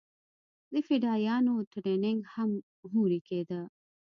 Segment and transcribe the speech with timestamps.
[0.71, 2.51] د فدايانو ټرېننگ هم
[2.91, 3.61] هورې کېده.